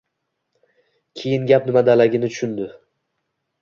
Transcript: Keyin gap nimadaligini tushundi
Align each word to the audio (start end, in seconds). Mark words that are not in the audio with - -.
Keyin 1.21 1.47
gap 1.53 1.71
nimadaligini 1.71 2.35
tushundi 2.35 2.71